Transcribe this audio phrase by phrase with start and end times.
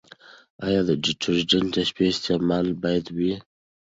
[0.65, 3.33] ایا ډیوډرنټ د شپې استعمال باید وي؟